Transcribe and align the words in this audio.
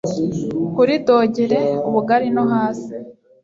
Kuri 0.75 0.93
dogere 1.05 1.61
ubugari 1.87 2.27
no 2.35 2.43
hasi 2.51 2.95